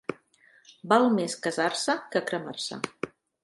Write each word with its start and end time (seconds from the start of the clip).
Val 0.93 1.05
més 1.19 1.37
casar-se 1.45 1.99
que 2.15 2.25
cremar-se. 2.33 2.83